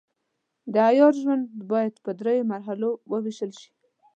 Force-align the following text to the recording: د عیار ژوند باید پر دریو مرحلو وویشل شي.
د 0.73 0.75
عیار 0.89 1.13
ژوند 1.21 1.43
باید 1.71 1.93
پر 2.03 2.13
دریو 2.19 2.49
مرحلو 2.53 2.89
وویشل 3.11 3.51
شي. 3.59 3.71